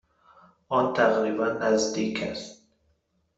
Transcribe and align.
آن 0.69 0.93
تقریبا 0.93 1.45
نزدیک 1.47 2.23
است. 2.23 2.65